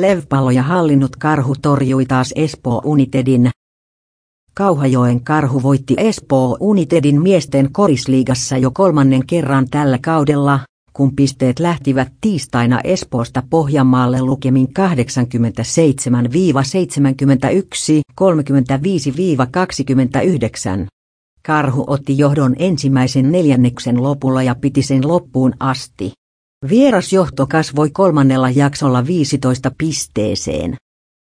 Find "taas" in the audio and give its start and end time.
2.06-2.32